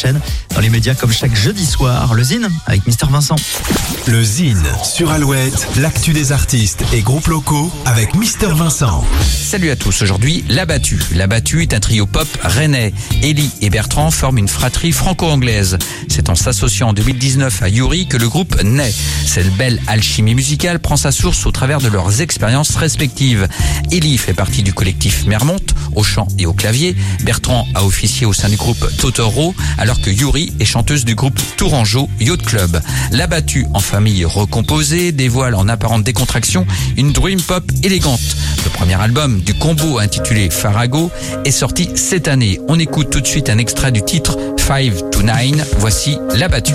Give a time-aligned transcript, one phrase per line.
[0.00, 0.39] prochaine.
[0.54, 3.36] Dans les médias, comme chaque jeudi soir, le Zine avec Mister Vincent.
[4.06, 9.04] Le Zine sur Alouette, l'actu des artistes et groupes locaux avec Mister Vincent.
[9.22, 11.00] Salut à tous, aujourd'hui La Battue.
[11.14, 12.92] La Battue est un trio pop rennais.
[13.22, 15.78] Ellie et Bertrand forment une fratrie franco-anglaise.
[16.08, 18.92] C'est en s'associant en 2019 à Yuri que le groupe naît.
[19.26, 23.46] Cette belle alchimie musicale prend sa source au travers de leurs expériences respectives.
[23.92, 25.56] Ellie fait partie du collectif Mermont,
[25.94, 26.96] au chant et au clavier.
[27.24, 31.38] Bertrand a officié au sein du groupe Totoro, alors que Yuri est chanteuse du groupe
[31.56, 32.80] Tourangeau Yacht Club.
[33.12, 36.66] La Battue, en famille recomposée, dévoile en apparente décontraction
[36.96, 38.20] une dream pop élégante.
[38.64, 41.10] Le premier album du combo intitulé Farago
[41.44, 42.58] est sorti cette année.
[42.68, 45.74] On écoute tout de suite un extrait du titre 5 to 9.
[45.78, 46.74] Voici La Battue.